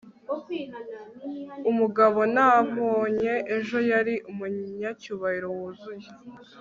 umugabo 1.69 2.19
nabonye 2.35 3.33
ejo 3.57 3.77
yari 3.91 4.15
umunyacyubahiro 4.29 5.47
wuzuye 5.57 6.09